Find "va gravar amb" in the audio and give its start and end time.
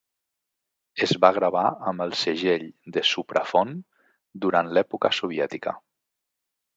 1.25-2.05